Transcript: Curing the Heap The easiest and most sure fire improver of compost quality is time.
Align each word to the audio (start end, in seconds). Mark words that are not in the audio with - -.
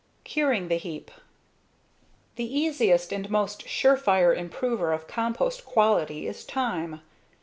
Curing 0.23 0.67
the 0.67 0.77
Heap 0.77 1.11
The 2.35 2.59
easiest 2.59 3.11
and 3.13 3.29
most 3.29 3.67
sure 3.69 3.95
fire 3.97 4.33
improver 4.33 4.93
of 4.93 5.07
compost 5.07 5.63
quality 5.63 6.25
is 6.25 6.43
time. 6.43 7.01